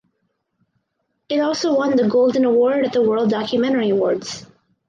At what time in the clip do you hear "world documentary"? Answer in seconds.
3.07-3.91